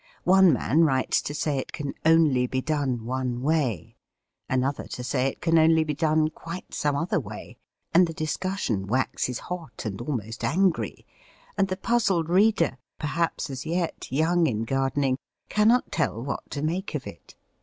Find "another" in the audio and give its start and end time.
4.49-4.87